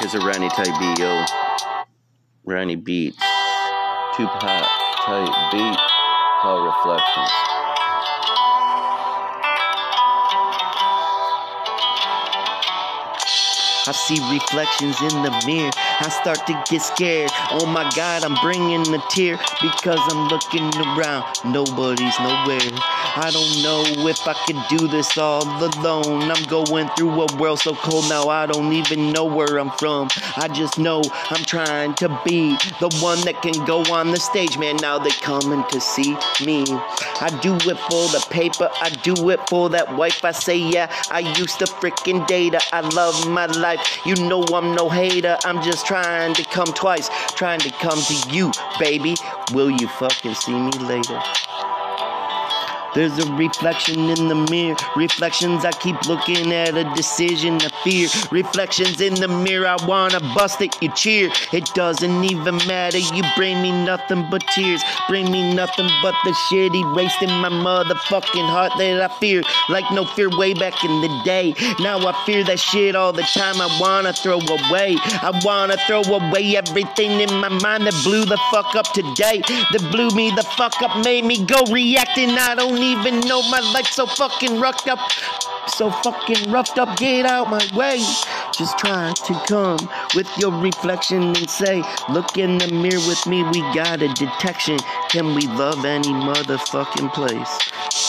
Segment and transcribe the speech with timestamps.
[0.00, 1.24] Here's a Ronnie type beat, yo.
[2.44, 3.16] Ronnie beats.
[4.14, 4.66] Tupac
[5.06, 5.78] type beat
[6.42, 7.30] called Reflections.
[13.88, 15.70] I see reflections in the mirror.
[15.76, 17.30] I start to get scared.
[17.52, 21.24] Oh my God, I'm bringing a tear because I'm looking around.
[21.44, 22.58] Nobody's nowhere.
[23.18, 26.30] I don't know if I can do this all alone.
[26.30, 28.28] I'm going through a world so cold now.
[28.28, 30.08] I don't even know where I'm from.
[30.36, 34.58] I just know I'm trying to be the one that can go on the stage,
[34.58, 34.76] man.
[34.76, 36.64] Now they coming to see me.
[36.68, 38.68] I do it for the paper.
[38.82, 40.22] I do it for that wife.
[40.22, 42.60] I say, yeah, I used to freaking date her.
[42.70, 43.80] I love my life.
[44.04, 45.38] You know I'm no hater.
[45.42, 47.08] I'm just trying to come twice.
[47.34, 49.16] Trying to come to you, baby.
[49.54, 51.18] Will you fucking see me later?
[52.96, 54.74] There's a reflection in the mirror.
[54.96, 58.08] Reflections, I keep looking at a decision of fear.
[58.30, 61.30] Reflections in the mirror, I wanna bust it, you cheer.
[61.52, 64.82] It doesn't even matter, you bring me nothing but tears.
[65.10, 69.42] Bring me nothing but the shit erased in my motherfucking heart that I fear.
[69.68, 71.52] Like no fear way back in the day.
[71.80, 74.96] Now I fear that shit all the time, I wanna throw away.
[75.20, 79.42] I wanna throw away everything in my mind that blew the fuck up today.
[79.72, 82.30] That blew me the fuck up, made me go reacting.
[82.30, 84.98] I don't even know my life so fucking roughed up.
[85.68, 87.98] So fucking roughed up, get out my way.
[88.52, 89.78] Just try to come
[90.14, 94.78] with your reflection and say, Look in the mirror with me, we got a detection.
[95.10, 98.05] Can we love any motherfucking place?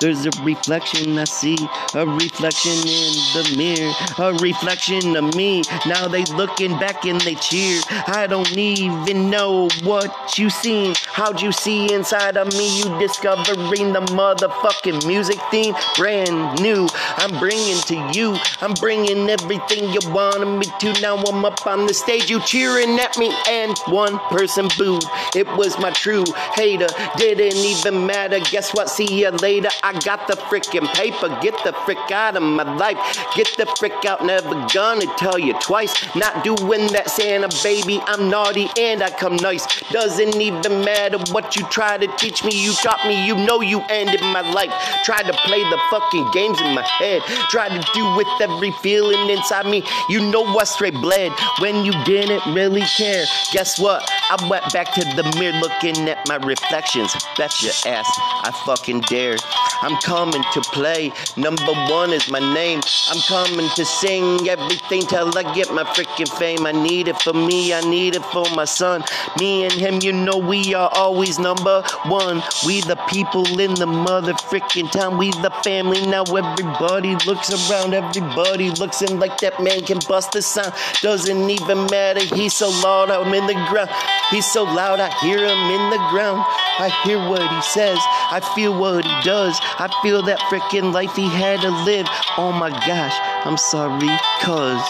[0.00, 1.56] There's a reflection I see,
[1.94, 5.62] a reflection in the mirror, a reflection of me.
[5.86, 7.80] Now they looking back and they cheer.
[8.06, 10.94] I don't even know what you seen.
[11.06, 12.78] How'd you see inside of me?
[12.78, 16.88] You discovering the motherfucking music theme, brand new.
[17.16, 18.36] I'm bringing to you.
[18.60, 21.00] I'm bringing everything you wanted me to.
[21.00, 25.04] Now I'm up on the stage, you cheering at me, and one person booed.
[25.34, 26.88] It was my true hater.
[27.16, 28.40] Didn't even matter.
[28.40, 28.90] Guess what?
[28.90, 29.70] See ya later.
[29.86, 31.28] I got the freaking paper.
[31.40, 32.98] Get the frick out of my life.
[33.36, 34.26] Get the frick out.
[34.26, 35.94] Never gonna tell you twice.
[36.16, 38.00] Not doing that Santa baby.
[38.06, 39.64] I'm naughty and I come nice.
[39.92, 42.50] Doesn't even matter what you try to teach me.
[42.52, 43.24] You taught me.
[43.28, 44.72] You know you ended my life.
[45.04, 47.22] Tried to play the fucking games in my head.
[47.48, 49.84] Tried to do with every feeling inside me.
[50.08, 51.30] You know what straight bled
[51.60, 53.24] when you didn't really care.
[53.52, 54.02] Guess what?
[54.30, 57.14] I went back to the mirror looking at my reflections.
[57.38, 58.06] Bet your ass
[58.42, 59.36] I fucking dare.
[59.82, 61.12] I'm coming to play.
[61.36, 62.80] Number one is my name.
[63.08, 66.66] I'm coming to sing everything till I get my freaking fame.
[66.66, 69.04] I need it for me, I need it for my son.
[69.38, 72.42] Me and him, you know, we are always number one.
[72.64, 75.18] We the people in the mother freaking town.
[75.18, 76.04] We the family.
[76.06, 80.72] Now everybody looks around, everybody looks in like that man can bust the sound.
[81.02, 83.90] Doesn't even matter, he's so loud, I'm in the ground.
[84.30, 86.44] He's so loud, I hear him in the ground.
[86.78, 87.98] I hear what he says,
[88.30, 89.58] I feel what he does.
[89.78, 92.06] I feel that freaking life he had to live.
[92.38, 94.10] Oh my gosh, I'm sorry,
[94.40, 94.82] cuz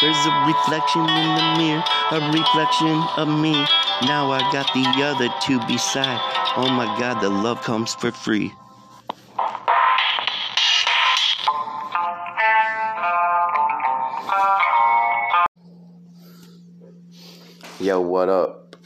[0.00, 3.52] there's a reflection in the mirror, a reflection of me.
[4.02, 6.20] Now I got the other two beside.
[6.56, 8.52] Oh my god, the love comes for free.
[17.78, 18.76] Yo, what up?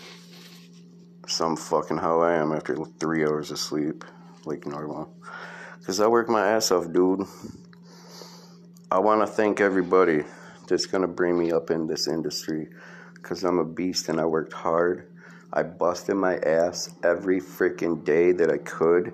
[1.27, 4.05] Some fucking how I am after three hours of sleep,
[4.45, 5.12] like normal.
[5.78, 7.27] Because I work my ass off, dude.
[8.91, 10.25] I want to thank everybody
[10.69, 12.69] that's to bring me up in this industry.
[13.15, 15.09] Because I'm a beast and I worked hard.
[15.53, 19.12] I busted my ass every freaking day that I could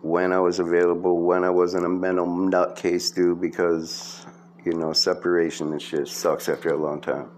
[0.00, 4.26] when I was available, when I wasn't a mental nutcase, dude, because,
[4.64, 7.28] you know, separation and shit sucks after a long time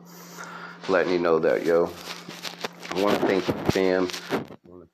[0.88, 1.90] letting you know that, yo.
[2.90, 4.08] I want to thank the fam.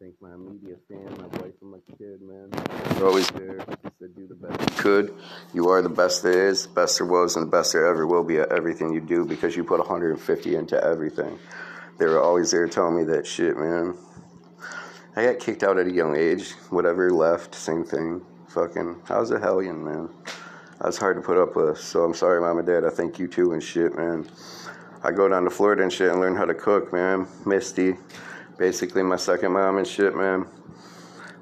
[0.01, 2.49] Thank my immediate fan, my wife and my kid, man.
[2.95, 3.59] They're always there.
[3.99, 5.15] Said do the best you could.
[5.53, 8.07] You are the best there is, the best there was, and the best there ever
[8.07, 11.39] will be at everything you do because you put 150 into everything.
[11.99, 13.95] They were always there telling me that shit, man.
[15.17, 16.53] I got kicked out at a young age.
[16.71, 18.25] Whatever left, same thing.
[18.49, 20.09] Fucking, I was a hellion, man.
[20.81, 21.79] Was hard to put up with.
[21.79, 22.87] So I'm sorry, mom and dad.
[22.87, 24.27] I thank you too and shit, man.
[25.05, 27.29] I go down to Florida and shit and learn how to cook, man.
[27.45, 27.97] Misty,
[28.61, 30.47] basically my second mom and shit, man.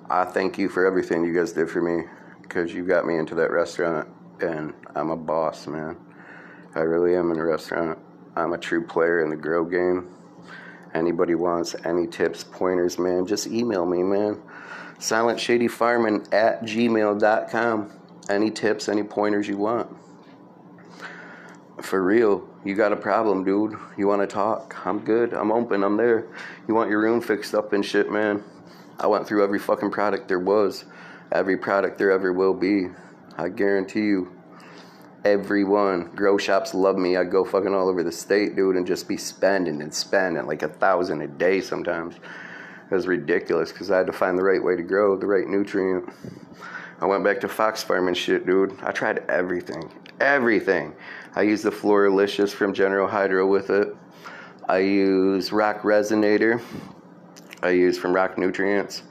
[0.08, 2.04] I thank you for everything you guys did for me
[2.42, 4.08] because you got me into that restaurant
[4.40, 5.96] and I'm a boss, man.
[6.76, 7.98] I really am in a restaurant.
[8.36, 10.14] I'm a true player in the grill game.
[10.94, 14.40] Anybody wants any tips, pointers, man, just email me, man.
[15.00, 18.00] SilentShadyFarming at gmail.com.
[18.30, 19.90] Any tips, any pointers you want.
[21.82, 23.78] For real, you got a problem, dude.
[23.96, 24.84] You want to talk?
[24.84, 25.32] I'm good.
[25.32, 25.84] I'm open.
[25.84, 26.26] I'm there.
[26.66, 28.42] You want your room fixed up and shit, man?
[28.98, 30.84] I went through every fucking product there was,
[31.30, 32.88] every product there ever will be.
[33.36, 34.32] I guarantee you.
[35.24, 36.10] Everyone.
[36.16, 37.16] Grow shops love me.
[37.16, 40.62] I go fucking all over the state, dude, and just be spending and spending like
[40.62, 42.16] a thousand a day sometimes.
[42.16, 45.46] It was ridiculous because I had to find the right way to grow, the right
[45.46, 46.08] nutrient.
[47.00, 48.76] I went back to fox farm and shit, dude.
[48.82, 49.92] I tried everything.
[50.20, 50.94] Everything.
[51.36, 53.94] I use the Floralicious from General Hydro with it.
[54.68, 56.60] I use Rock Resinator.
[57.62, 59.04] I use from Rock Nutrients.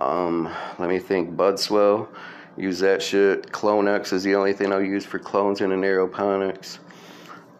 [0.00, 1.36] Um, let me think.
[1.36, 2.08] Budswell.
[2.56, 3.52] Use that shit.
[3.52, 6.78] Clonex is the only thing I'll use for clones in an aeroponics.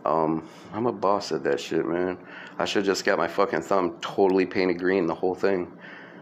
[0.07, 2.17] Um, I'm a boss at that shit, man.
[2.59, 5.71] I should just got my fucking thumb totally painted green, the whole thing.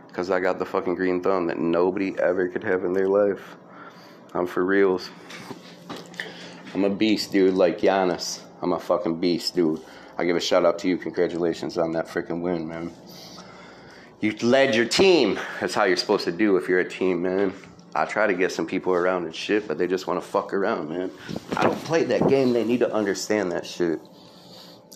[0.09, 3.57] Because I got the fucking green thumb that nobody ever could have in their life.
[4.35, 5.11] I'm for reals.
[6.75, 8.41] I'm a beast, dude, like Giannis.
[8.61, 9.81] I'm a fucking beast, dude.
[10.19, 10.99] I give a shout out to you.
[10.99, 12.93] Congratulations on that freaking win, man.
[14.21, 15.39] You led your team.
[15.61, 17.55] That's how you're supposed to do if you're a team, man.
[17.95, 20.53] I try to get some people around and shit, but they just want to fuck
[20.53, 21.11] around, man.
[21.57, 22.53] I don't play that game.
[22.53, 24.01] They need to understand that shit.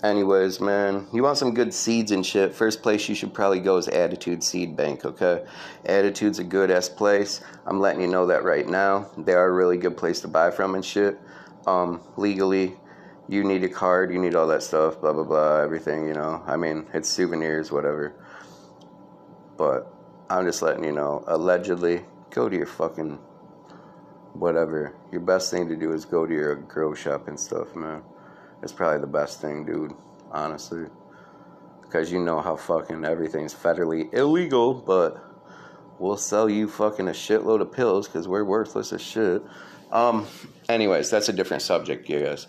[0.03, 2.53] Anyways, man, you want some good seeds and shit.
[2.53, 5.45] First place you should probably go is Attitude Seed Bank, okay?
[5.87, 7.41] Attitude's a good ass place.
[7.65, 9.09] I'm letting you know that right now.
[9.17, 11.21] They are a really good place to buy from and shit.
[11.67, 12.76] Um, legally,
[13.29, 16.43] you need a card, you need all that stuff, blah blah blah, everything, you know.
[16.47, 18.14] I mean, it's souvenirs, whatever.
[19.56, 19.93] But
[20.29, 23.19] I'm just letting you know, allegedly, go to your fucking
[24.35, 24.94] whatever.
[25.11, 28.03] Your best thing to do is go to your grow shop and stuff, man.
[28.62, 29.93] It's probably the best thing, dude,
[30.31, 30.87] honestly.
[31.82, 35.23] Because you know how fucking everything's federally illegal, but
[35.99, 39.43] we'll sell you fucking a shitload of pills because we're worthless as shit.
[39.93, 40.27] Um,
[40.71, 42.47] anyways, that's a different subject, you guys.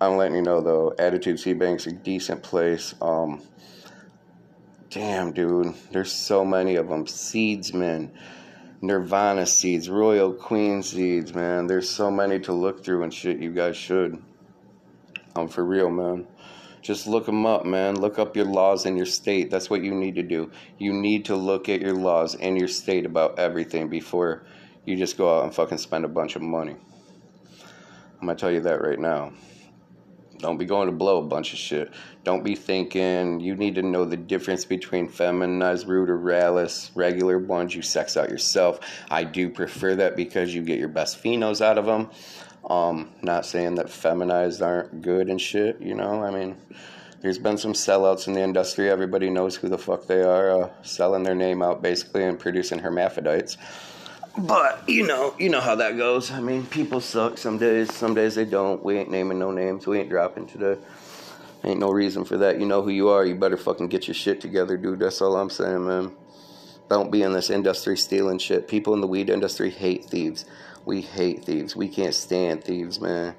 [0.00, 2.94] I'm letting you know though, Attitude Seed Bank's a decent place.
[3.00, 3.42] Um,
[4.90, 7.06] damn, dude, there's so many of them.
[7.06, 8.10] Seedsman,
[8.82, 11.66] Nirvana seeds, Royal Queen seeds, man.
[11.66, 13.38] There's so many to look through and shit.
[13.38, 14.22] You guys should.
[15.34, 16.26] I'm for real, man.
[16.82, 17.98] Just look them up, man.
[17.98, 19.50] Look up your laws in your state.
[19.50, 20.50] That's what you need to do.
[20.76, 24.44] You need to look at your laws in your state about everything before
[24.84, 26.76] you just go out and fucking spend a bunch of money.
[28.20, 29.32] I'm gonna tell you that right now.
[30.38, 31.90] Don't be going to blow a bunch of shit.
[32.22, 37.74] Don't be thinking you need to know the difference between feminized ruderalis, regular ones.
[37.74, 38.80] You sex out yourself.
[39.10, 42.10] I do prefer that because you get your best phenos out of them.
[42.68, 46.22] Um, not saying that feminized aren't good and shit, you know.
[46.22, 46.56] I mean,
[47.20, 48.90] there's been some sellouts in the industry.
[48.90, 52.78] Everybody knows who the fuck they are, uh, selling their name out basically and producing
[52.78, 53.56] hermaphrodites.
[54.36, 56.30] But you know, you know how that goes.
[56.30, 57.94] I mean, people suck some days.
[57.94, 58.82] Some days they don't.
[58.82, 59.86] We ain't naming no names.
[59.86, 60.80] We ain't dropping today.
[61.62, 62.58] Ain't no reason for that.
[62.58, 63.24] You know who you are.
[63.24, 64.98] You better fucking get your shit together, dude.
[64.98, 66.12] That's all I'm saying, man.
[66.90, 68.68] Don't be in this industry stealing shit.
[68.68, 70.44] People in the weed industry hate thieves.
[70.84, 71.74] We hate thieves.
[71.74, 73.34] We can't stand thieves, man.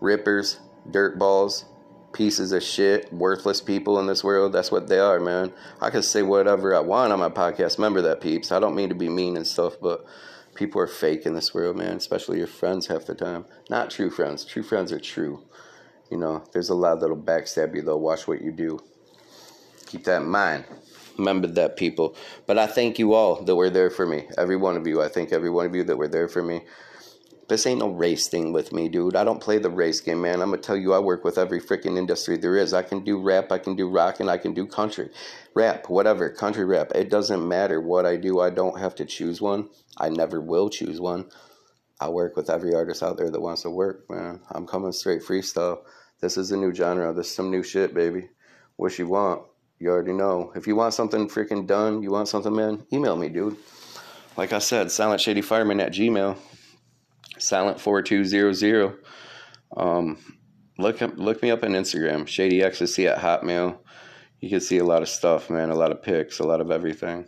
[0.00, 1.64] Rippers, dirtballs,
[2.12, 4.52] pieces of shit, worthless people in this world.
[4.52, 5.52] That's what they are, man.
[5.80, 7.78] I can say whatever I want on my podcast.
[7.78, 8.52] Remember that, peeps.
[8.52, 10.04] I don't mean to be mean and stuff, but
[10.54, 11.96] people are fake in this world, man.
[11.96, 13.44] Especially your friends half the time.
[13.68, 14.44] Not true friends.
[14.44, 15.42] True friends are true.
[16.10, 17.96] You know, there's a lot that'll backstab you, though.
[17.96, 18.80] Watch what you do.
[19.86, 20.64] Keep that in mind.
[21.16, 22.16] Remember that, people.
[22.46, 24.26] But I thank you all that were there for me.
[24.36, 25.02] Every one of you.
[25.02, 26.62] I thank every one of you that were there for me.
[27.50, 29.16] This ain't no race thing with me, dude.
[29.16, 30.40] I don't play the race game, man.
[30.40, 32.72] I'm gonna tell you, I work with every freaking industry there is.
[32.72, 35.10] I can do rap, I can do rock, and I can do country.
[35.52, 36.92] Rap, whatever, country rap.
[36.94, 38.38] It doesn't matter what I do.
[38.38, 39.68] I don't have to choose one.
[39.98, 41.28] I never will choose one.
[42.00, 44.38] I work with every artist out there that wants to work, man.
[44.52, 45.80] I'm coming straight freestyle.
[46.20, 47.12] This is a new genre.
[47.12, 48.28] This is some new shit, baby.
[48.76, 49.42] What you want?
[49.80, 50.52] You already know.
[50.54, 53.56] If you want something freaking done, you want something, man, email me, dude.
[54.36, 56.38] Like I said, silentshadyfarming at gmail.
[57.40, 58.96] Silent4200.
[59.76, 60.18] Um,
[60.78, 63.78] look look me up on Instagram, Shady Ecstasy at Hotmail.
[64.40, 65.70] You can see a lot of stuff, man.
[65.70, 67.26] A lot of pics, a lot of everything.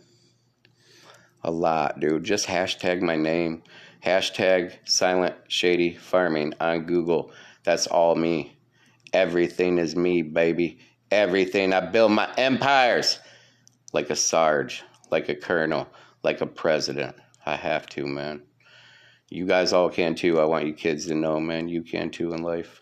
[1.43, 2.23] A lot, dude.
[2.23, 3.63] Just hashtag my name.
[4.03, 7.31] Hashtag Silent Shady Farming on Google.
[7.63, 8.57] That's all me.
[9.13, 10.79] Everything is me, baby
[11.13, 11.73] everything.
[11.73, 13.19] I build my empires
[13.93, 15.87] like a Sarge, like a colonel,
[16.23, 17.15] like a president.
[17.45, 18.41] I have to, man.
[19.29, 20.39] You guys all can too.
[20.39, 22.81] I want you kids to know, man, you can too in life.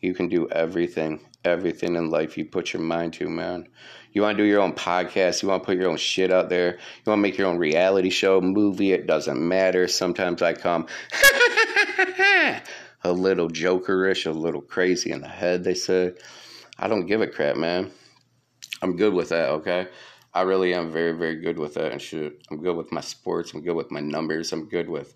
[0.00, 3.68] You can do everything, everything in life you put your mind to, man.
[4.12, 6.48] You want to do your own podcast, you want to put your own shit out
[6.48, 9.86] there, you want to make your own reality show, movie, it doesn't matter.
[9.86, 10.86] Sometimes I come
[13.04, 16.16] a little jokerish, a little crazy in the head, they said.
[16.78, 17.90] I don't give a crap, man.
[18.80, 19.88] I'm good with that, okay?
[20.32, 22.40] I really am very, very good with that and shit.
[22.50, 23.52] I'm good with my sports.
[23.52, 24.52] I'm good with my numbers.
[24.52, 25.12] I'm good with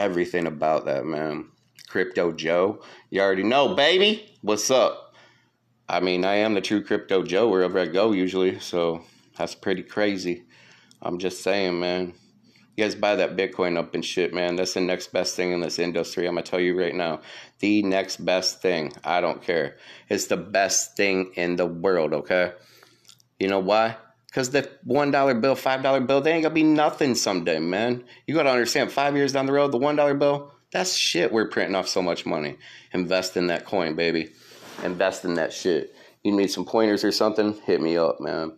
[0.00, 1.44] everything about that, man.
[1.86, 4.34] Crypto Joe, you already know, baby.
[4.40, 5.14] What's up?
[5.90, 9.04] I mean, I am the true Crypto Joe wherever I go usually, so
[9.36, 10.44] that's pretty crazy.
[11.02, 12.14] I'm just saying, man.
[12.76, 14.56] You guys buy that Bitcoin up and shit, man.
[14.56, 16.26] That's the next best thing in this industry.
[16.26, 17.20] I'm gonna tell you right now.
[17.58, 18.94] The next best thing.
[19.04, 19.76] I don't care.
[20.08, 22.52] It's the best thing in the world, okay?
[23.38, 23.96] You know why?
[24.30, 28.04] Because the $1 bill, $5 bill, they ain't gonna be nothing someday, man.
[28.26, 31.74] You gotta understand, five years down the road, the $1 bill, that's shit we're printing
[31.74, 32.56] off so much money.
[32.92, 34.30] Invest in that coin, baby.
[34.84, 35.94] Invest in that shit.
[36.22, 37.54] You need some pointers or something?
[37.64, 38.56] Hit me up, man.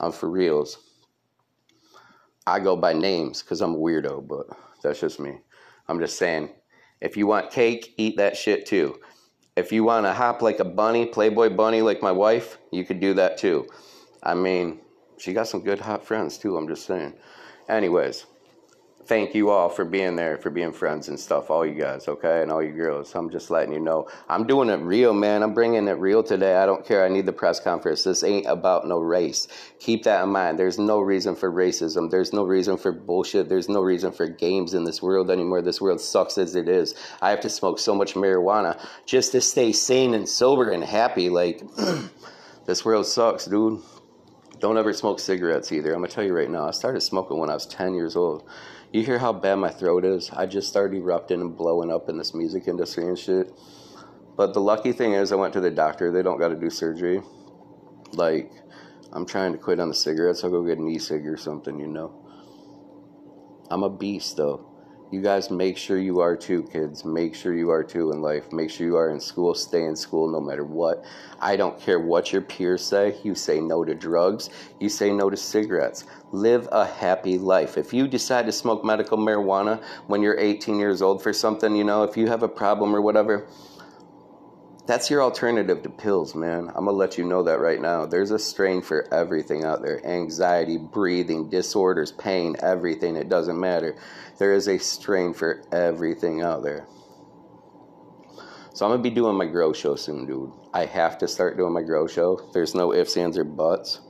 [0.00, 0.78] I'm for reals.
[2.46, 4.46] I go by names because I'm a weirdo, but
[4.82, 5.40] that's just me.
[5.88, 6.48] I'm just saying,
[7.00, 8.98] if you want cake, eat that shit too.
[9.56, 13.00] If you want to hop like a bunny, Playboy bunny like my wife, you could
[13.00, 13.66] do that too.
[14.22, 14.80] I mean,
[15.18, 17.14] she got some good hot friends too, I'm just saying.
[17.68, 18.26] Anyways,
[19.04, 22.42] thank you all for being there, for being friends and stuff, all you guys, okay,
[22.42, 23.14] and all you girls.
[23.14, 24.08] I'm just letting you know.
[24.28, 25.42] I'm doing it real, man.
[25.42, 26.56] I'm bringing it real today.
[26.56, 27.04] I don't care.
[27.04, 28.04] I need the press conference.
[28.04, 29.48] This ain't about no race.
[29.80, 30.58] Keep that in mind.
[30.58, 32.10] There's no reason for racism.
[32.10, 33.48] There's no reason for bullshit.
[33.48, 35.62] There's no reason for games in this world anymore.
[35.62, 36.94] This world sucks as it is.
[37.20, 41.28] I have to smoke so much marijuana just to stay sane and sober and happy.
[41.28, 41.62] Like,
[42.66, 43.82] this world sucks, dude.
[44.62, 45.92] Don't ever smoke cigarettes either.
[45.92, 46.68] I'm gonna tell you right now.
[46.68, 48.48] I started smoking when I was 10 years old.
[48.92, 50.30] You hear how bad my throat is?
[50.30, 53.52] I just started erupting and blowing up in this music industry and shit.
[54.36, 56.12] But the lucky thing is, I went to the doctor.
[56.12, 57.22] They don't got to do surgery.
[58.12, 58.52] Like,
[59.12, 60.44] I'm trying to quit on the cigarettes.
[60.44, 62.14] I'll go get an e-cig or something, you know.
[63.68, 64.71] I'm a beast, though.
[65.12, 67.04] You guys make sure you are too, kids.
[67.04, 68.50] Make sure you are too in life.
[68.50, 69.54] Make sure you are in school.
[69.54, 71.04] Stay in school no matter what.
[71.38, 73.16] I don't care what your peers say.
[73.22, 74.48] You say no to drugs.
[74.80, 76.06] You say no to cigarettes.
[76.30, 77.76] Live a happy life.
[77.76, 81.84] If you decide to smoke medical marijuana when you're 18 years old for something, you
[81.84, 83.46] know, if you have a problem or whatever,
[84.86, 86.68] that's your alternative to pills, man.
[86.68, 88.04] I'm gonna let you know that right now.
[88.06, 93.16] There's a strain for everything out there anxiety, breathing, disorders, pain, everything.
[93.16, 93.96] It doesn't matter.
[94.38, 96.86] There is a strain for everything out there.
[98.74, 100.52] So I'm gonna be doing my grow show soon, dude.
[100.74, 102.50] I have to start doing my grow show.
[102.52, 104.00] There's no ifs, ands, or buts.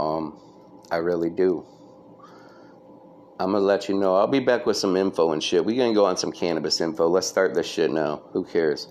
[0.00, 0.40] Um,
[0.90, 1.66] I really do.
[3.40, 4.16] I'm gonna let you know.
[4.16, 5.64] I'll be back with some info and shit.
[5.64, 7.08] We gonna go on some cannabis info.
[7.08, 8.22] Let's start this shit now.
[8.32, 8.88] Who cares?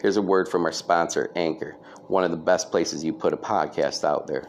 [0.00, 1.76] Here's a word from our sponsor, Anchor,
[2.08, 4.48] one of the best places you put a podcast out there.